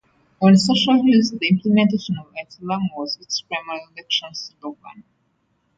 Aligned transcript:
On 0.41 0.55
social 0.57 0.99
views, 1.03 1.29
the 1.29 1.47
implementation 1.47 2.17
of 2.17 2.33
Islam 2.43 2.89
was 2.97 3.19
its 3.21 3.41
primary 3.41 3.83
election 3.95 4.33
slogan. 4.33 5.03